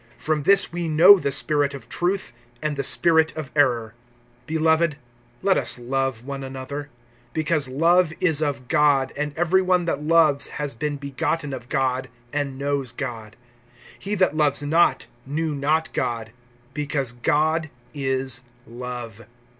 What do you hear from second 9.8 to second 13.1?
that loves has been begotten of God, and knows